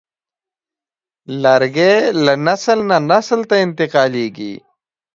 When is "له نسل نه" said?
2.25-2.97